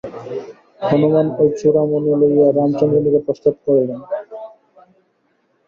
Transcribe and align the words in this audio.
হনুমান 0.81 1.27
ঐ 1.37 1.45
চূড়ামণি 1.59 2.11
লইয়া 2.21 2.47
রামচন্দ্রের 2.51 3.03
নিকট 3.05 3.21
প্রস্থান 3.27 3.53
করিলেন। 3.65 3.99